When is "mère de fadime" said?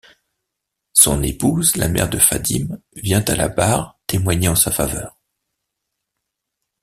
1.87-2.81